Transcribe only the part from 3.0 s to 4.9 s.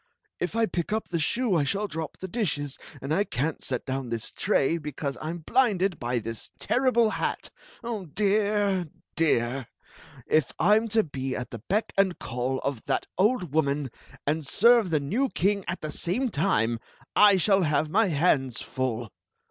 and I can't set down this tray